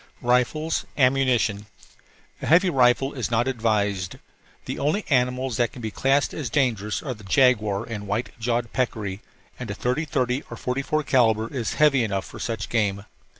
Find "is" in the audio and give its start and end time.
3.13-3.29, 11.51-11.75